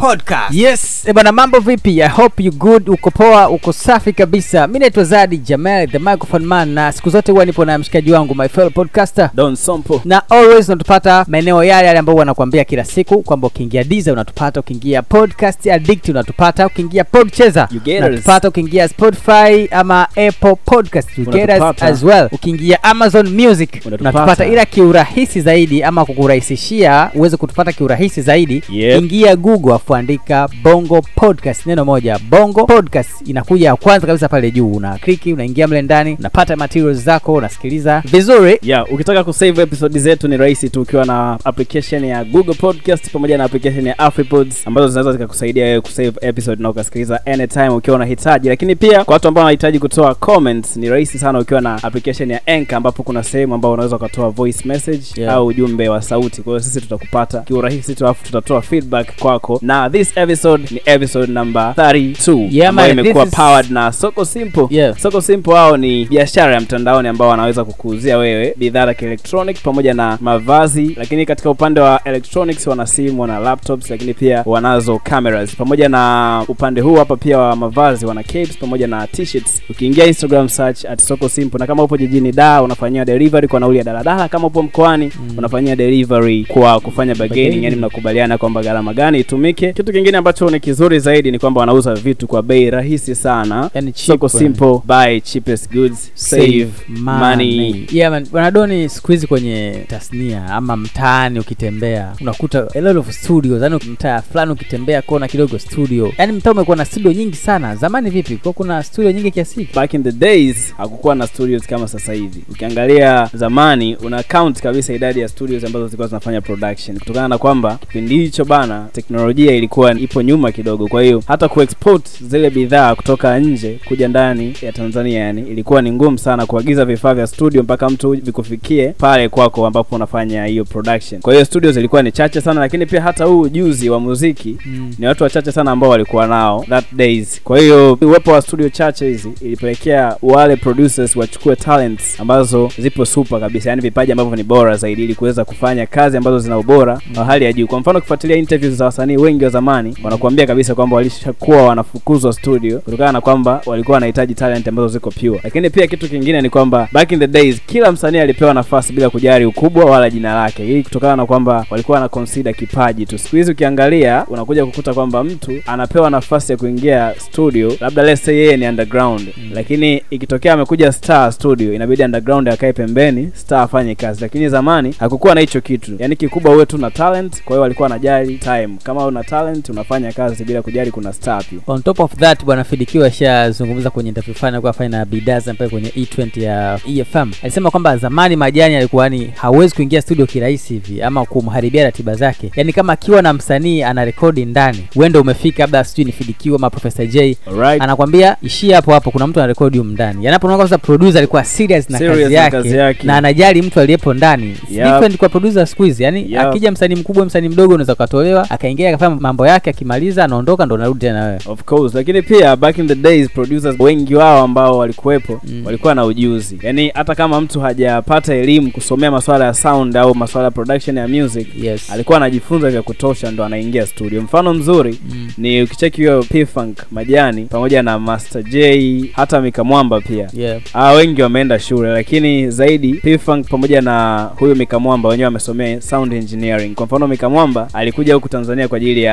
[0.00, 0.54] Podcast.
[0.54, 2.02] Yes, ebana mambo vipi?
[2.02, 4.66] I hope you good, uko poa, uko safi kabisa.
[4.66, 8.34] Mi naitwa Zadi Jamel, the microphone man, na siku zote huwa nipo na mshikaji wangu
[8.34, 10.00] my fellow podcaster Don Sompo.
[10.04, 15.02] na always unatupata maeneo yale yale ambayo wanakuambia kila siku kwamba ukiingia diza unatupata, ukiingia
[15.02, 18.06] podcast addict unatupata, ukiingia podchaser You get us.
[18.08, 24.10] unatupata, ukiingia Spotify ama Apple podcast you get us as well, ukiingia Amazon Music Unatupata.
[24.18, 28.98] unatupata, ila kiurahisi zaidi ama kukurahisishia uweze kutupata kiurahisi zaidi Yep.
[29.02, 34.50] ingia Google afu andika Bongo Podcast, neno moja Bongo Podcast inakuja ya kwanza kabisa pale
[34.50, 38.58] juu, una kliki unaingia mle ndani unapata materials zako unasikiliza vizuri.
[38.62, 43.38] Yeah, ukitaka kusave episode zetu ni rahisi tu ukiwa na application ya Google Podcast pamoja
[43.38, 48.48] na application ya AfriPods ambazo zinaweza zikakusaidia wewe kusave episode na ukasikiliza anytime ukiwa unahitaji.
[48.48, 52.46] Lakini pia kwa watu ambao wanahitaji kutoa comments ni rahisi sana ukiwa na application ya
[52.46, 55.34] Anchor ambapo kuna sehemu ambao unaweza ukatoa voice message Yeah.
[55.34, 56.42] au ujumbe wa sauti.
[56.42, 59.58] Kwa hiyo sisi tutakupata kiurahisi tu alafu tutatoa feedback kwako.
[59.62, 64.66] Na this episode ni episode number 32 Yeah, ambayo imekuwa is- powered na Soko Simple.
[64.70, 64.98] Yeah.
[64.98, 69.94] Soko Simple wao ni biashara ya mtandaoni ambao wanaweza kukuuzia wewe bidhaa za kielektronic pamoja
[69.94, 75.56] na mavazi, lakini katika upande wa electronics wana simu, wana laptops, lakini pia wanazo cameras.
[75.56, 79.62] Pamoja na upande huu hapa pia wa mavazi wana capes pamoja na t-shirts.
[79.70, 83.78] Ukiingia Instagram search at Soko Simple, na kama upo jijini da unafanyia delivery kwa nauli
[83.78, 87.64] ya daladala, kama upo mkoani unafanyia delivery kwa kufanya bargaining, Bargaining.
[87.64, 89.69] yani mnakubaliana kwamba gharama gani itumike.
[89.74, 93.70] Kitu kingine ambacho ni kizuri zaidi ni kwamba wanauza vitu kwa bei rahisi sana.
[93.74, 94.28] Yani Soko.
[94.28, 97.86] Simple, buy cheapest goods, save money.
[97.92, 98.26] Yeah, man.
[98.32, 104.22] Bwana siku hizi kwenye tasnia ama mtaani ukitembea unakuta a lot of studios, yani mtaa
[104.22, 107.76] fulani ukitembea kona kidogo studio, yani mtaa umekuwa na studio nyingi sana.
[107.76, 109.74] Zamani vipi, kwa kuna studio nyingi kiasi hiki?
[109.74, 112.40] Back in the days hakukuwa na studios kama sasa hivi.
[112.50, 117.76] Ukiangalia zamani, una count kabisa idadi ya studios ambazo zilikuwa zinafanya production, kutokana na kwamba
[117.80, 120.88] kipindi hicho bana, teknolojia ilikuwa ipo nyuma kidogo.
[120.88, 125.92] Kwa hiyo hata kuexport zile bidhaa kutoka nje kuja ndani ya Tanzania, yani ilikuwa ni
[125.92, 131.20] ngumu sana kuagiza vifaa vya studio mpaka mtu vikufikie pale kwako ambapo unafanya hiyo production.
[131.20, 134.90] Kwa hiyo studio zilikuwa ni chache sana, lakini pia hata huu ujuzi wa muziki Mm.
[134.98, 137.40] ni watu wachache sana ambao walikuwa nao that days.
[137.44, 143.40] Kwa hiyo uwepo wa studio chache hizi ilipelekea wale producers wachukue talents ambazo zipo super
[143.40, 147.24] kabisa, yani vipaji ambavyo ni bora zaidi, ili kuweza kufanya kazi ambazo zina ubora wa
[147.24, 147.66] hali ya juu.
[147.66, 153.12] Kwa mfano, ukifuatilia interviews za wasanii wengi zamani, wanakuambia kabisa kwamba walishakuwa wanafukuzwa studio kutokana
[153.12, 155.40] na kwamba walikuwa wanahitaji talent ambazo ziko pure.
[155.44, 159.10] Lakini pia kitu kingine ni kwamba back in the days kila msanii alipewa nafasi bila
[159.10, 163.18] kujali ukubwa wala jina lake, hii kutokana na kwamba walikuwa wana consider kipaji tu.
[163.18, 168.36] Siku hizi ukiangalia, unakuja kukuta kwamba mtu anapewa nafasi ya kuingia studio, labda let's say
[168.36, 174.20] yeye ni underground lakini ikitokea amekuja star studio, inabidi underground akae pembeni, star afanye kazi.
[174.20, 177.42] Lakini zamani hakukuwa na hicho kitu, yaani kikubwa uwe tu na talent.
[177.44, 181.58] Kwa hiyo walikuwa wanajali time, kama una talent unafanya kazi bila kujali kuna star pia.
[181.66, 185.70] On top of that bwana Fidikiwa ashazungumza kwenye interview fulani alikuwa afanya na Bidaza pale
[185.70, 187.30] kwenye E20 ya EFM.
[187.42, 192.50] Alisema kwamba zamani Majani alikuwa ni hawezi kuingia studio kirahisi hivi ama kumharibia ratiba zake.
[192.56, 196.56] Yaani kama akiwa na msanii ana rekodi ndani, wewe ndio umefika labda sijui ni Fidikiwa
[196.56, 197.82] ama Professor J Alright.
[197.82, 200.24] anakwambia ishia hapo hapo, kuna mtu anarekodi humu ndani.
[200.24, 203.06] Yaani hapo unaona kwamba producer alikuwa serious na, Serious kazi, na yake, kazi yake.
[203.06, 204.46] na anajali mtu aliyepo ndani.
[204.70, 204.84] Yep.
[204.86, 206.02] Different kwa producer siku hizi.
[206.02, 206.40] Yaani Yep.
[206.40, 211.00] akija msanii mkubwa, msanii mdogo unaweza ukatolewa, akaingia akafanya mambo yake, akimaliza anaondoka ndo narudi
[211.00, 211.38] tena wewe.
[211.46, 215.62] Of course, lakini pia back in the days producers wengi wao ambao walikuwepo Mm.
[215.66, 220.44] walikuwa na ujuzi, yaani hata kama mtu hajapata elimu kusomea masuala ya sound au masuala
[220.44, 221.90] ya production ya music Yes.
[221.90, 224.22] alikuwa anajifunza vya kutosha ndo anaingia studio.
[224.22, 225.28] Mfano mzuri Mm.
[225.38, 230.60] ni ukicheki hiyo P-Funk Majani pamoja na Master J hata Mika Mwamba pia Yeah.
[230.74, 236.12] Ah, wengi wameenda shule lakini zaidi P-Funk pamoja na huyu Mika Mwamba wenyewe wamesomea sound
[236.12, 236.74] engineering.
[236.74, 239.09] Kwa mfano Mika Mwamba alikuja huku Tanzania kwa ajili ya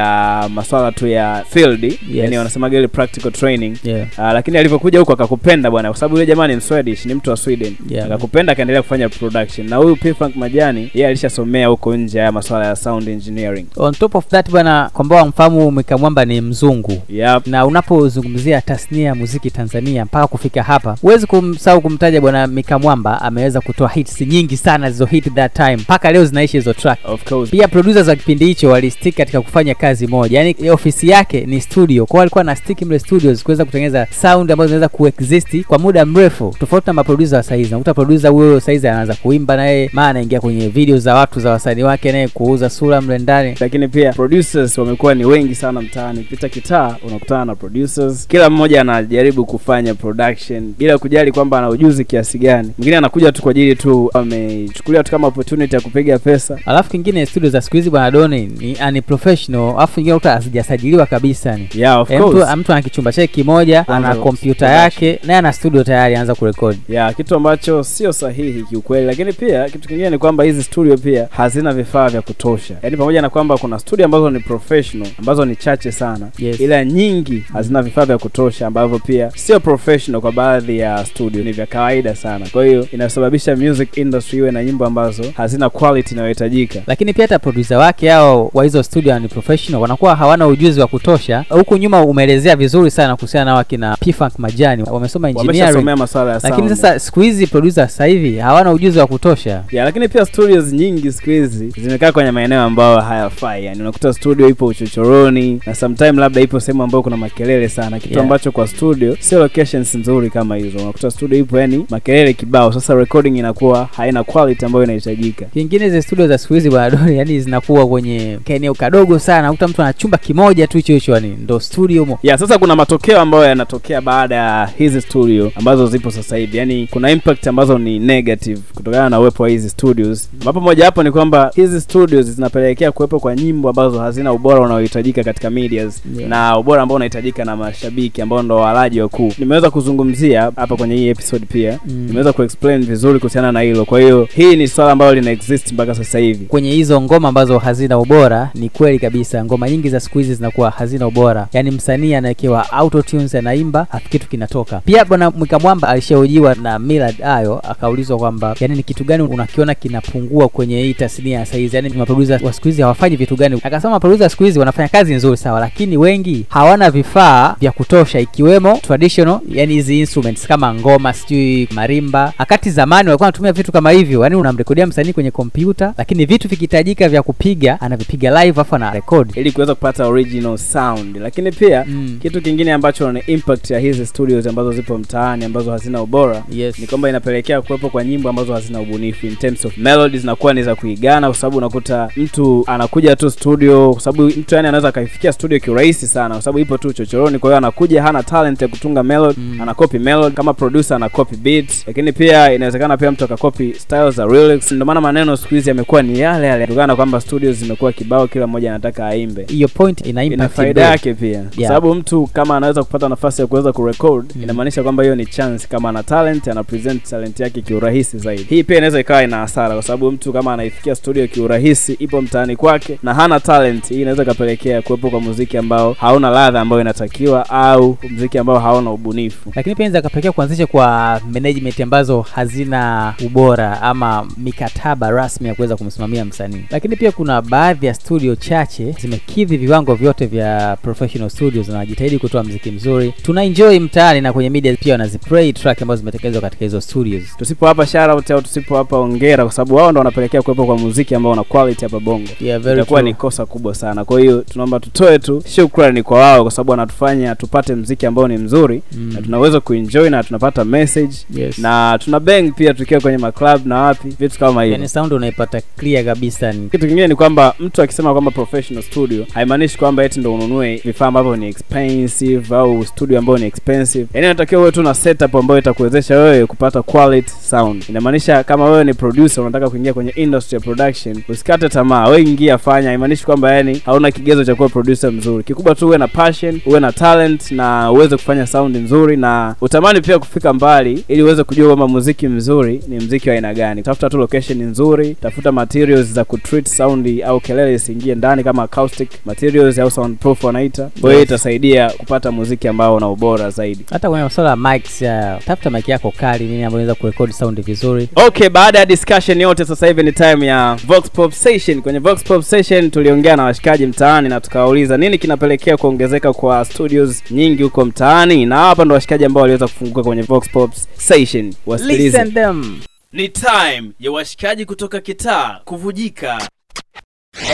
[0.53, 1.95] maswala tu ya field, yes.
[2.11, 3.77] yani wanasema ile practical training.
[3.83, 4.07] Yeah.
[4.17, 7.37] Uh, lakini alivyokuja huko akakupenda bwana, kwa sababu yule jamaa ni Mswedish, ni mtu wa
[7.37, 7.75] Sweden.
[7.89, 8.05] Yeah.
[8.05, 9.69] Akakupenda akaendelea kufanya production.
[9.69, 13.65] Na huyu P-Funk Majani yeye alishasomea huko nje haya maswala ya sound engineering.
[13.77, 17.47] On top of that bwana, kwamba wamfahamu Mika Mwamba ni mzungu Yep.
[17.47, 23.21] na unapozungumzia tasnia ya muziki Tanzania mpaka kufika hapa, huwezi kumsahau kumtaja bwana Mika Mwamba.
[23.21, 26.99] Ameweza kutoa hits nyingi sana zilizo hit that time, mpaka leo zinaishi hizo track.
[27.05, 27.49] Of course.
[27.49, 30.37] Pia producers wa kipindi hicho walistick katika kufanya kazi kazi moja.
[30.43, 32.05] Yani ofisi yake ni studio.
[32.05, 36.55] Kwao alikuwa na stick mle studios kuweza kutengeneza sound ambazo zinaweza kuexist kwa muda mrefu
[36.59, 37.71] tofauti na maproducer wa saizi.
[37.71, 41.83] Nakuta producer huyo saizi anaanza kuimba naye maa anaingia kwenye video za watu za wasanii
[41.83, 43.55] wake naye kuuza sura mle ndani.
[43.59, 46.19] Lakini pia producers wamekuwa ni wengi sana mtaani.
[46.23, 48.27] Pita kitaa unakutana na producers.
[48.27, 52.71] Kila mmoja anajaribu kufanya production bila kujali kwamba ana ujuzi kiasi gani.
[52.77, 56.59] Mwingine anakuja tu kwa ajili tu amechukulia tu kama opportunity ya kupiga pesa.
[56.65, 61.57] Alafu kingine studio za siku hizi bwana doni ni unprofessional alafu nyingine uta hazijasajiliwa kabisa
[61.57, 61.69] ni.
[61.75, 62.55] Yeah of e, mtu, course.
[62.55, 66.79] mtu ana kichumba chake kimoja ana kompyuta yake naye ana studio tayari anaanza kurekodi.
[66.89, 71.27] Yeah, kitu ambacho sio sahihi kiukweli lakini pia kitu kingine ni kwamba hizi studio pia
[71.31, 72.75] hazina vifaa vya kutosha.
[72.83, 76.59] Yaani pamoja na kwamba kuna studio ambazo ni professional ambazo ni chache sana Yes.
[76.59, 81.51] ila nyingi hazina vifaa vya kutosha ambavyo pia sio professional kwa baadhi ya studio ni
[81.51, 82.45] vya kawaida sana.
[82.51, 86.79] Kwa hiyo inasababisha music industry iwe na nyimbo ambazo hazina quality inayohitajika.
[86.87, 89.27] Lakini pia hata producer wake hao wa hizo studio ni
[89.67, 91.45] professional wanakuwa hawana ujuzi wa kutosha.
[91.49, 94.83] Huku nyuma umeelezea vizuri sana kuhusiana na wakina P-Funk majani.
[94.83, 95.75] Wamesoma engineering.
[95.75, 99.63] wameshasomea ya lakini sasa siku hizi producer sasa hivi hawana ujuzi wa kutosha.
[99.71, 103.65] Ya lakini pia studios nyingi siku hizi zimekaa kwenye maeneo ambayo hayafai.
[103.65, 107.99] Yani unakuta studio ipo uchochoroni na sometime labda ipo sehemu ambayo kuna makelele sana.
[107.99, 108.23] Kitu Yeah.
[108.23, 110.77] ambacho kwa studio sio locations nzuri kama hizo.
[110.79, 112.73] Unakuta studio ipo yani makelele kibao.
[112.73, 115.45] Sasa recording inakuwa haina quality ambayo inahitajika.
[115.45, 119.81] Kingine hizi studio za siku hizi bwana yani zinakuwa kwenye kaeneo kadogo sana uta mtu
[119.81, 123.43] ana chumba kimoja tu hicho hicho yani ndo studio mo Yeah, sasa kuna matokeo ambayo
[123.43, 126.57] yanatokea baada ya hizi studio ambazo zipo sasa hivi.
[126.57, 130.29] Yani kuna impact ambazo ni negative kutokana na uwepo wa hizi studios.
[130.39, 135.49] Ambapo mojawapo ni kwamba hizi studios zinapelekea kuwepo kwa nyimbo ambazo hazina ubora unaohitajika katika
[135.49, 136.29] medias Yeah.
[136.29, 139.33] na ubora ambao unahitajika na mashabiki ambao ndo walaji wakuu.
[139.37, 141.79] Nimeweza kuzungumzia hapa kwenye hii episode pia.
[141.85, 142.05] Mm.
[142.07, 143.85] nimeweza kuexplain vizuri kuhusiana na hilo.
[143.85, 146.45] Kwa hiyo hii ni swala ambalo lina exist mpaka sasa hivi.
[146.45, 150.69] Kwenye hizo ngoma ambazo hazina ubora ni kweli kabisa ngoma nyingi za siku hizi zinakuwa
[150.69, 151.47] hazina ubora.
[151.53, 154.79] Yaani msanii anawekewa autotunes anaimba afu kitu kinatoka.
[154.85, 160.47] Pia bwana mwikamwamba alishahojiwa na milad ayo akaulizwa kwamba yani ni kitu gani unakiona kinapungua
[160.49, 161.75] kwenye hii tasnia ya saizi?
[161.75, 163.59] Yani maprodusa wa siku hizi hawafanyi vitu gani?
[163.63, 168.19] Akasema maprodusa wa siku hizi wanafanya kazi nzuri sawa lakini wengi hawana vifaa vya kutosha
[168.19, 172.33] ikiwemo traditional yani hizi instruments kama ngoma sijui marimba.
[172.37, 177.09] Akati zamani walikuwa wanatumia vitu kama hivyo yani unamrekodia msanii kwenye kompyuta lakini vitu vikihitajika
[177.09, 181.15] vya kupiga anavipiga live afu ana record ili kuweza kupata original sound.
[181.17, 182.19] Lakini pia Mm.
[182.21, 186.79] kitu kingine ambacho ni impact ya hizi studios ambazo zipo mtaani ambazo hazina ubora yes.
[186.79, 189.27] ni kwamba inapelekea kuwepo kwa nyimbo ambazo hazina ubunifu.
[189.27, 193.91] In terms of melody zinakuwa ni za kuigana kwa sababu unakuta mtu anakuja tu studio
[193.93, 197.39] kwa sababu mtu yani anaweza akaifikia studio kiurahisi sana kwa sababu ipo tu chochoroni.
[197.39, 199.61] Kwa hiyo anakuja hana talent ya kutunga melody Mm.
[199.61, 200.35] anakopi melody.
[200.35, 204.71] Kama producer anakopi beat lakini pia inawezekana pia mtu akakopi style za lyrics.
[204.71, 208.27] Ndio maana maneno siku hizi yamekuwa ni yale yale kutokana na kwamba studios zimekuwa kibao
[208.27, 209.45] kila mmoja anataka aimbe.
[209.49, 211.43] Hiyo point ina ina faida yake pia.
[211.55, 214.43] Kwa sababu mtu kama anaweza kupata nafasi ya kuweza kurecord Mm.
[214.43, 215.67] inamaanisha kwamba hiyo ni chance.
[215.67, 219.73] Kama ana talent ana present talent yake kiurahisi zaidi hii pia inaweza ikawa ina hasara
[219.73, 224.23] kwa sababu mtu kama anaifikia studio kiurahisi ipo mtaani kwake na hana talent hii inaweza
[224.23, 229.51] ikapelekea kuwepo kwa muziki ambao hauna ladha ambayo inatakiwa au muziki ambao hauna ubunifu.
[229.55, 235.75] Lakini pia inaweza ikapelekea kuanzisha kwa management ambazo hazina ubora ama mikataba rasmi ya kuweza
[235.75, 236.65] kumsimamia msanii.
[236.69, 242.19] Lakini pia kuna baadhi ya studio chache zimekidhi viwango vyote vya professional studios na wanajitahidi
[242.19, 243.13] kutoa mziki mzuri.
[243.23, 247.37] Tuna enjoy mtaani na kwenye media pia wanazipray track ambazo zimetekelezwa katika hizo studios.
[247.37, 251.43] Tusipowapa shout au tusipowapa ongera kwa sababu wao ndo wanapelekea kuwepo kwa muziki ambao una
[251.43, 252.29] quality hapa bongo.
[252.41, 254.05] Yeah, itakuwa ni kosa kubwa sana.
[254.05, 258.37] Kwa hiyo tunaomba tutoe tu shukrani kwa wao kwa sababu wanatufanya tupate mziki ambao ni
[258.37, 259.11] mzuri Mm.
[259.13, 261.15] na tunaweza kuenjoy na tunapata message.
[261.35, 261.59] Yes.
[261.59, 264.77] na tuna bang pia tukiwa kwenye maclub na wapi vitu kama hivyo.
[264.77, 269.25] Yani sound unaipata clear kabisa ni kitu kingine ni kwamba mtu akisema kwamba professional studio
[269.33, 274.07] haimaanishi kwamba eti ndo ununue vifaa ambavyo ni expensive au studio ambayo ni expensive.
[274.13, 277.83] Yaani unatakiwa uwe tu na setup ambayo itakuwezesha wewe kupata quality sound.
[277.89, 282.07] Inamaanisha kama wewe ni producer unataka kuingia kwenye industry ya production usikate tamaa.
[282.07, 282.87] Wewe ingia fanya.
[282.89, 285.43] Haimaanishi kwamba yani hauna kigezo cha kuwa producer mzuri.
[285.43, 290.01] Kikubwa tu uwe na passion uwe na talent na uweze kufanya sound nzuri na utamani
[290.01, 293.83] pia kufika mbali ili uweze kujua kwamba muziki mzuri ni mziki wa aina gani.
[293.83, 299.09] Tafuta tu location nzuri tafuta materials za kutreat sound au kelele isiingie ndani kama acoustic
[299.25, 300.89] materials au soundproof wanaita.
[301.01, 303.85] Kwa hiyo itasaidia kupata muziki ambao una ubora zaidi.
[303.89, 304.99] Hata kwenye masuala ya mics
[305.45, 309.65] tafuta mic yako kali nini ambayo inaweza kurekodi sound vizuri okay baada ya discussion yote
[309.65, 313.85] sasa hivi ni time ya vox pop session kwenye vox pop session tuliongea na washikaji
[313.85, 319.25] mtaani na tukawauliza nini kinapelekea kuongezeka kwa studios nyingi huko mtaani na hapa ndo washikaji
[319.25, 322.79] ambao waliweza kufunguka kwenye vox pop session wasikilize Listen them.
[323.13, 326.47] Ni time ya washikaji kutoka kitaa kuvujika.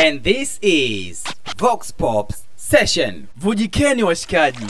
[0.08, 1.24] And this is
[1.58, 3.24] Vox Pop Session.
[3.38, 4.65] Vujikeni washikaji.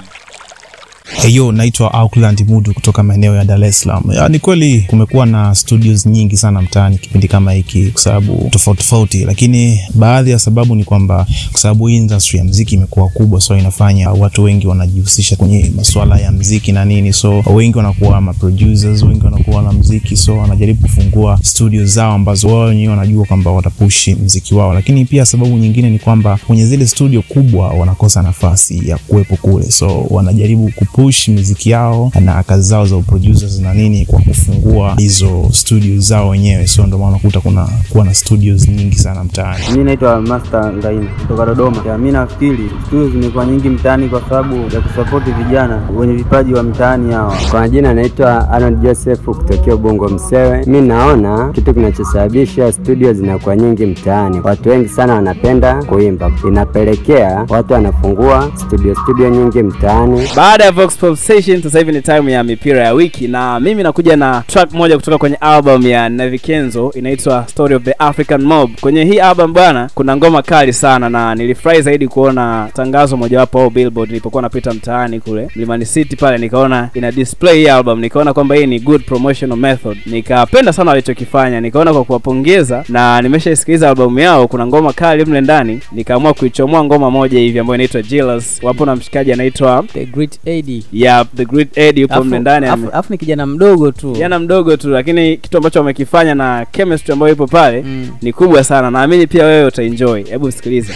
[1.11, 4.03] Heyo, naitwa Auckland Mudu kutoka maeneo ya Dar es Salaam.
[4.29, 9.25] Ni kweli kumekuwa na studios nyingi sana mtaani kipindi kama hiki kwa sababu tofauti tofauti,
[9.25, 14.09] lakini baadhi ya sababu ni kwamba kwa sababu industry ya mziki imekuwa kubwa, so inafanya
[14.11, 19.25] watu wengi wanajihusisha kwenye masuala ya mziki na nini, so wengi wanakuwa ma producers, wengi
[19.25, 24.55] wanakuwa na mziki, so wanajaribu kufungua studio zao ambazo wao wenyewe wanajua kwamba watapushi mziki
[24.55, 29.35] wao, lakini pia sababu nyingine ni kwamba kwenye zile studio kubwa wanakosa nafasi ya kuwepo
[29.35, 34.95] kule, so wanajaribu kupush miziki yao na kazi zao za producers na nini kwa kufungua
[34.97, 39.63] hizo studios zao wenyewe, so ndio maana unakuta kuna kuwa na studios nyingi sana mtaani.
[39.77, 41.77] Mi naitwa Master Ngaini kutoka Dodoma.
[41.87, 46.63] Ya, mi nafikiri studios zimekuwa nyingi mtaani kwa sababu ya kusapoti vijana wenye vipaji wa
[46.63, 50.65] mtaani yao Kwa majina anaitwa Arnold Joseph kutokea Ubongo Msewe.
[50.65, 57.73] Mi naona kitu kinachosababisha studio zinakuwa nyingi mtaani, watu wengi sana wanapenda kuimba, inapelekea watu
[57.73, 60.21] wanafungua studio studio nyingi mtaani.
[60.35, 63.83] baada ya Vox Pop Session sasa hivi ni time ya mipira ya wiki na mimi
[63.83, 68.71] nakuja na track moja kutoka kwenye album ya Navikenzo inaitwa Story of the African Mob.
[68.81, 73.69] Kwenye hii album bwana, kuna ngoma kali sana na nilifurahi zaidi kuona tangazo mojawapo au
[73.69, 78.55] billboard nilipokuwa napita mtaani kule Mlimani City pale, nikaona ina display hii album, nikaona kwamba
[78.55, 84.47] hii ni good promotional method, nikapenda sana walichokifanya, nikaona kwa kuwapongeza na nimeshaisikiliza albamu yao,
[84.47, 88.59] kuna ngoma kali mle ndani, nikaamua kuichomoa ngoma moja hivi ambayo inaitwa Jealous.
[88.63, 90.72] Wapo na mshikaji anaitwa The Great AD.
[90.93, 92.65] Ya the great Eddie yupo mle ndani
[93.13, 94.11] ni kijana mdogo tu.
[94.11, 98.07] Kijana mdogo tu lakini kitu ambacho wamekifanya na chemistry ambayo ipo pale Mm.
[98.21, 98.91] ni kubwa sana.
[98.91, 100.23] Naamini pia wewe utaenjoy.
[100.23, 100.93] Hebu sikiliza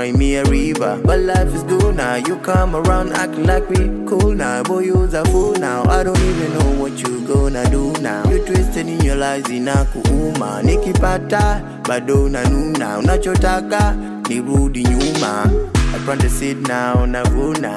[0.00, 1.00] cry me a river.
[1.04, 2.14] But life is good now.
[2.14, 3.76] You come around acting like we
[4.08, 4.62] cool now.
[4.62, 5.82] Boy, you's a fool now.
[5.84, 8.24] I don't even know what you gonna do now.
[8.30, 10.62] You twisted in your lies in a inakuuma.
[10.62, 12.98] Nikipata bado nanuna.
[12.98, 13.94] Unachotaka
[14.28, 15.34] nirudi nyuma.
[15.94, 17.74] I plant the seed now navuna.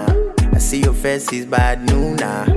[0.54, 2.48] I see your face is bad nuna.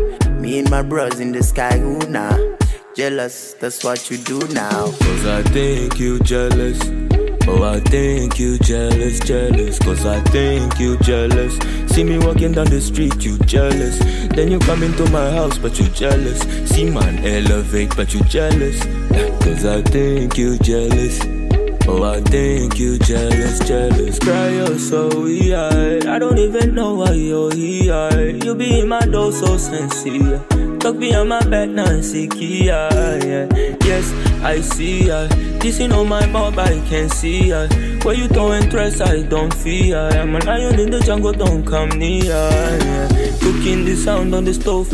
[0.41, 2.57] Me and my bros in the sky who huna.
[2.95, 4.93] Jealous, that's what you do now.
[5.01, 7.06] Cause I think you jealous.
[7.49, 9.79] Oh, I think you jealous, jealous.
[9.79, 11.57] Cause I think you jealous.
[11.95, 13.99] See me walking down the street, you jealous.
[14.35, 16.41] Then you come into my house, but you jealous.
[16.69, 18.83] See man elevate, but you jealous.
[19.45, 21.21] Cause I think you jealous.
[21.89, 24.19] Oh, I think you jealous, jealous.
[24.19, 26.07] Cry, you're so weird.
[26.07, 28.31] I don't even know why you're here.
[28.31, 30.45] You be in my door so sincere.
[30.87, 32.87] Talk behind my back, Nancy Kia.
[33.27, 33.51] Yeah.
[33.83, 34.13] Yes,
[34.45, 35.27] I see ya.
[35.59, 37.67] This ain't on my mob, I can see ya.
[38.05, 39.99] Where you throwing threats, I don't fear.
[39.99, 42.23] I'm a lion in the jungle, don't come near.
[42.23, 43.09] Yeah.
[43.43, 44.93] Cooking the sound on the stove.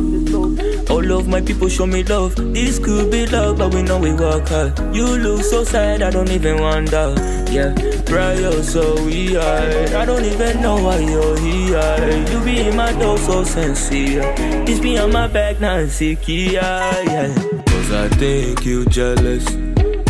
[0.88, 2.36] All of my people show me love.
[2.54, 4.72] This could be love, but we know we work hard.
[4.96, 7.14] You look so sad, I don't even wonder.
[7.52, 7.74] Yeah,
[8.12, 9.94] cry, you're so weird.
[9.94, 12.26] I don't even know why you're here.
[12.30, 14.34] You be in my door so sincere.
[14.66, 16.60] This be on my back, Nancy Kia.
[16.60, 17.34] Yeah,
[17.66, 19.46] cause I think you jealous.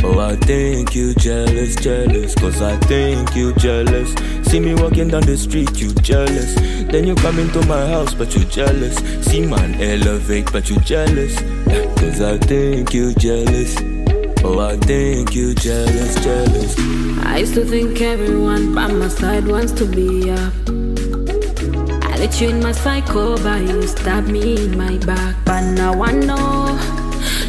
[0.04, 2.34] Oh, I think you jealous, jealous.
[2.34, 4.12] Cause I think you jealous.
[4.50, 6.56] See me walking down the street, you jealous.
[6.90, 8.96] Then you come into my house, but you jealous.
[9.26, 11.38] See man elevate, but you jealous.
[12.00, 13.76] Cause I think you jealous.
[14.44, 16.76] Oh, I think you jealous, jealous.
[17.24, 20.52] I used to think everyone by my side wants to be up.
[22.10, 25.36] I let you in my cycle, but you stab me in my back.
[25.44, 26.76] But now I know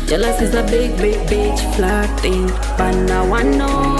[0.05, 2.45] jealous is a big, big bitch flag thing.
[2.77, 3.97] But now I know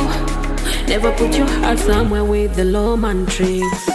[0.88, 3.90] never put your heart somewhere with the low man tricks.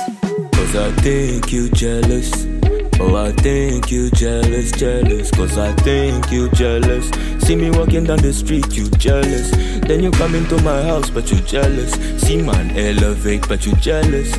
[0.53, 2.58] Cause I think you jealous.
[3.01, 5.31] Oh, I think you jealous, jealous.
[5.31, 7.09] Cause I think you jealous.
[7.39, 9.51] See me walking down the street, you jealous.
[9.87, 11.93] Then you come into my house, but you jealous.
[12.21, 14.35] See man elevate, but you jealous.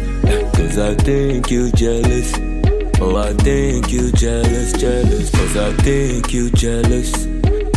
[0.55, 2.33] Cause I think you jealous.
[3.01, 5.29] Oh, I think you jealous, jealous.
[5.31, 7.28] Cause I think you jealous.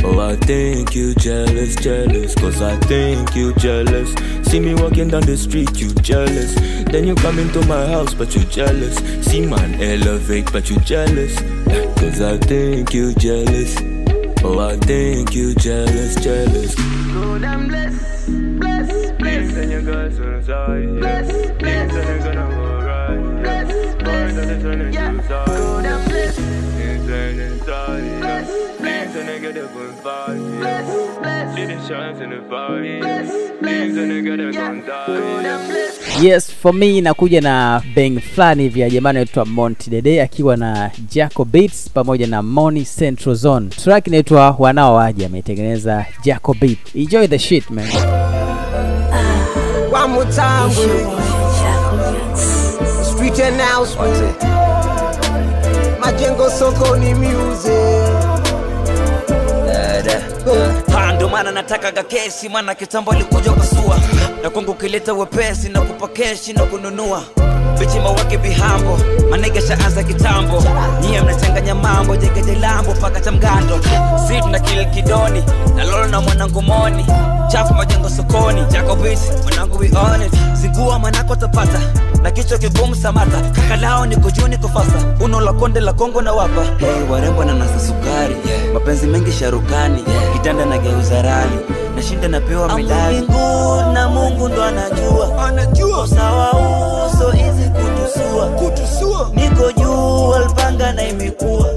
[0.04, 2.35] Oh, I think you jealous, jealous.
[2.35, 4.12] Cause I think you jealous.
[4.50, 6.54] See me walking down the street, you jealous.
[6.90, 8.97] Then you come into my house, but you jealous.
[9.26, 11.38] See man elevate, but you jealous.
[12.00, 13.76] Cause I think you jealous.
[14.44, 16.75] Oh, I think you jealous, jealous.
[16.75, 19.54] Good and bless, bless, bless.
[19.54, 21.30] Then you guys on side, Bless,
[21.61, 21.92] bless.
[21.92, 24.35] Then you gonna go right, Bless, bless.
[24.35, 25.47] More than it's on Yeah, inside.
[25.47, 26.62] good and
[27.12, 30.38] bless, Inside, inside, bless, and I get up on fire.
[31.54, 32.81] See the shines in the fire.
[33.61, 33.97] Leaves
[34.57, 36.23] and die.
[36.23, 40.90] yes for me inakuja na beng fulani hivi ya jamaa anaitwa monty dede akiwa na
[41.11, 47.38] jaco beats pamoja na moni central zone track inaitwa wanaowaja ametengeneza jaco beat enjoy the
[47.38, 47.88] shit man
[49.92, 50.73] One more time,
[53.04, 54.42] street announcement.
[56.02, 58.02] Majengo sokoni miuze.
[61.16, 63.99] Ndo maana natakaga kesi maana kitambo alikuja kasua
[64.42, 67.23] na kwangu kileta wepesi na kupa keshi na kununua
[67.82, 68.98] bichi wake vihambo,
[69.30, 70.62] manege shaanza kitambo.
[71.00, 73.80] Nyie mnachanganya mambo jegeje lambo paka cha mgando.
[74.28, 75.44] Si tuna kil kidoni
[75.76, 77.06] na lolo na mwanangu moni.
[77.48, 78.96] Chafu majengo sokoni jako
[79.42, 80.32] mwanangu we on it.
[80.54, 81.80] Zingua manako tapata
[82.22, 83.40] na kichwa kigumu samata.
[83.52, 86.62] Kakalao niko juu niko fasa uno la konde la kongo na wapa.
[86.78, 88.36] Hey, warembo na nasa sukari.
[88.74, 90.04] Mapenzi mengi sharukani.
[90.32, 91.56] Kitanda na geuza rali
[91.96, 93.28] nashinda napewa milali
[93.92, 95.46] na mungu ndo anajua.
[95.48, 96.08] Anajua.
[96.08, 96.52] Sawa
[97.06, 97.30] uso
[98.12, 98.47] kutusua.
[98.47, 99.31] Kutusua?
[99.35, 101.69] Niko juu alpanga na imekuwa.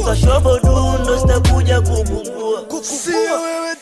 [0.00, 2.60] Ukashobo dundo sitakuja kupungua.
[2.82, 3.12] Sio
[3.42, 3.74] wewe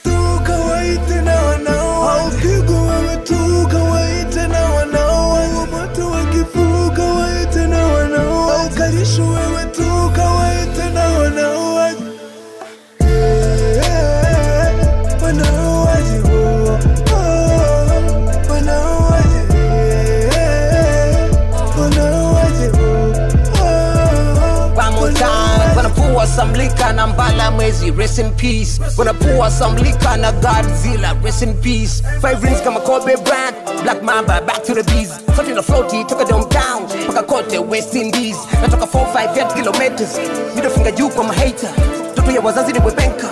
[26.39, 28.81] Wanapua samlika na mbala mwezi rest in peace.
[28.99, 29.51] Wanapua
[29.83, 32.03] liquor na Godzilla rest in peace.
[32.23, 35.11] Five rings kama Kobe brand Black Mamba back to the bees.
[35.35, 38.37] Floating na floaty toka downtown mpaka kote West Indies.
[38.63, 40.19] Natoka 45 kilometers.
[40.57, 41.71] Midofinga juu kwa mahater.
[42.15, 43.29] Toto ya wazazi ni wepenka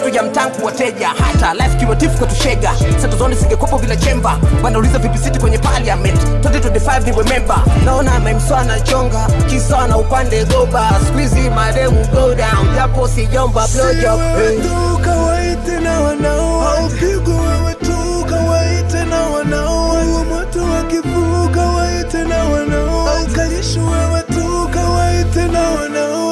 [0.00, 2.72] toto ya mtangu wateja hata life kiwatifu kwa tushega.
[3.02, 4.38] Sato zone singekopo vile chemba.
[4.62, 6.20] Wanauliza vipi siti kwenye parliament.
[6.44, 10.90] 2025 ni member naona memswa na chonga kisa na upande goba.
[11.08, 12.74] Squeezy mademu go down.
[12.74, 14.20] Japo sijomba blow job.
[14.20, 14.58] Hey.
[15.04, 23.04] kawaite na wanao Haupigwi wewe tu kawaite na wanao Huo moto wakifuka kawaite na wanao
[23.04, 26.30] Haukalishu wewe tu kawaite na wanao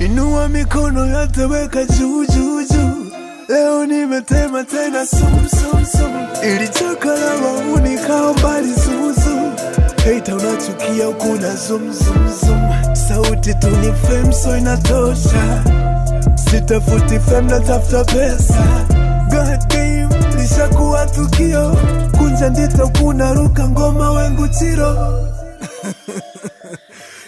[0.00, 3.06] Inua mikono yote weka juu juu juu.
[3.48, 6.12] Leo nimetema tena sum sum sum.
[6.42, 8.98] Ilichoka la mauni kao mbali zum.
[10.04, 12.94] Hater unachukia huku na zum zum zum.
[13.08, 15.64] Sauti tu ni fame so inatosha.
[16.50, 18.86] Sitafuti fame natafuta pesa.
[19.30, 19.72] God
[20.40, 21.76] lishakuwa tukio.
[22.18, 24.94] Kunja ndito kunaruka ngoma wengu chiro.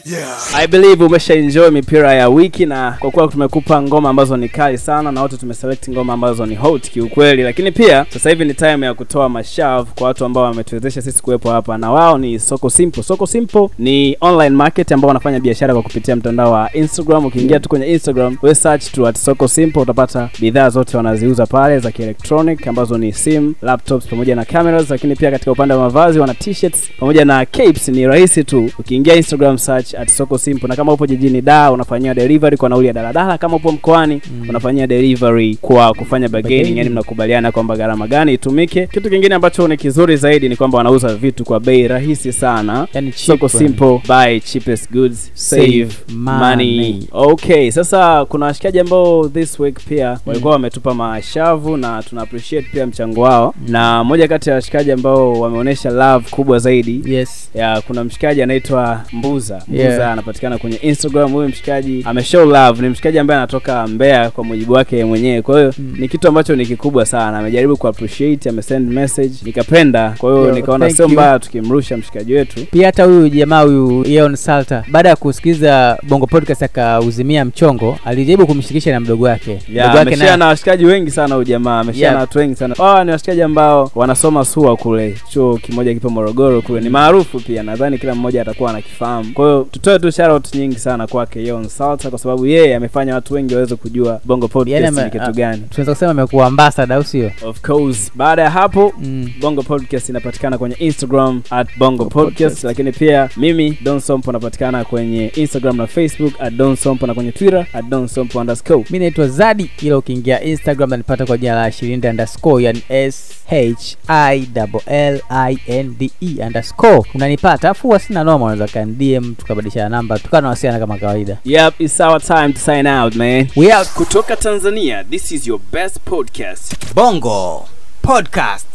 [0.05, 0.37] Yeah.
[0.55, 4.79] I believe umesha enjoy mipira ya wiki na kwa kuwa tumekupa ngoma ambazo ni kali
[4.79, 8.87] sana na wote tumeselect ngoma ambazo ni hot kiukweli, lakini pia sasa hivi ni time
[8.87, 13.03] ya kutoa mashavu kwa watu ambao wametuwezesha sisi kuwepo hapa, na wao ni Soko Simple.
[13.03, 17.25] Soko Simple ni online market ambao wanafanya biashara kwa kupitia mtandao wa Instagram.
[17.27, 21.79] Ukiingia tu kwenye Instagram, we search tu at Soko Simple, utapata bidhaa zote wanaziuza pale
[21.79, 26.19] za kielektronic ambazo ni simu, laptops pamoja na cameras, lakini pia katika upande wa mavazi
[26.19, 27.89] wana t-shirts pamoja na capes.
[27.89, 32.15] Ni rahisi tu, ukiingia Instagram search at Soko Simple, na kama upo jijini Dar unafanyia
[32.15, 34.49] delivery kwa nauli ya daladala, kama upo mkoani mm.
[34.49, 38.87] unafanyia delivery kwa kufanya bargaining, yani mnakubaliana kwamba gharama gani itumike.
[38.87, 42.87] Kitu kingine ambacho ni kizuri zaidi ni kwamba wanauza vitu kwa bei rahisi sana.
[42.95, 43.49] Yani Soko.
[43.49, 46.77] Simple, buy cheapest goods, save, money.
[46.77, 47.09] money.
[47.13, 52.87] Okay, sasa kuna washikaji ambao this week pia walikuwa wametupa mashavu na tuna appreciate pia
[52.87, 58.05] mchango wao, na moja kati ya washikaji ambao wameonyesha love kubwa zaidi yes ya kuna
[58.05, 59.63] mshikaji anaitwa Mbuza.
[59.69, 60.13] Mbuza Yeah.
[60.13, 61.33] anapatikana kwenye Instagram.
[61.33, 65.43] Huyu mshikaji ameshow love, ni mshikaji ambaye anatoka Mbeya kwa mujibu wake mwenyewe.
[65.43, 65.95] Kwa hiyo Mm.
[65.99, 67.39] ni kitu ambacho ni kikubwa sana.
[67.39, 70.15] Amejaribu ku appreciate, amesend message, nikapenda.
[70.19, 72.61] Kwa hiyo nikaona sio mbaya tukimrusha mshikaji wetu.
[72.71, 78.47] pia hata huyu jamaa huyu Eon Salta baada ya kusikiliza Bongo Podcast akauzimia mchongo, alijaribu
[78.47, 79.51] kumshirikisha na mdogo wake.
[79.73, 82.15] yeah, Mdogo wake na washikaji wengi sana huyu jamaa, ameshare yeah.
[82.15, 82.75] na watu wengi sana.
[82.79, 87.63] Hawa ni washikaji ambao wanasoma SUA kule, chuo kimoja kipo Morogoro kule, ni maarufu pia,
[87.63, 89.33] nadhani kila mmoja atakuwa anakifahamu.
[89.35, 93.35] Kwa hiyo tutoe tu shout nyingi sana kwake Yon Salsa kwa sababu yeye amefanya watu
[93.35, 95.63] wengi waweze kujua Bongo Podcast Yaani ni kitu gani.
[95.71, 98.11] tunaweza kusema amekuwa ambassador au sio Of course.
[98.15, 99.31] Baada ya hapo mm.
[99.41, 105.27] Bongo Podcast inapatikana kwenye Instagram at Bongo Podcast, lakini pia mimi Don Sompo napatikana kwenye
[105.27, 108.85] Instagram na Facebook at Don Sompo na kwenye Twitter at Don Sompo underscore.
[108.91, 113.97] mi naitwa zadi ila ukiingia instagram nanipata kwa jina la Shilinde underscore yani s h
[114.09, 114.49] i
[114.87, 120.19] l i n d e underscore unanipata afu huwa sina noma unaweza kandm tukabadilishana namba
[120.19, 123.49] tukawa kama kawaida Yep, it's our time to sign out man.
[123.57, 126.95] We are Kutoka Tanzania, this is your best podcast.
[126.95, 127.69] Bongo
[128.03, 128.71] Podcast.